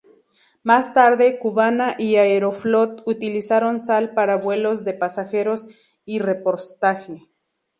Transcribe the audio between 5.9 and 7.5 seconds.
y repostaje.